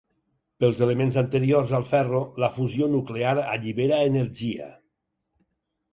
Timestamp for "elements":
0.85-1.17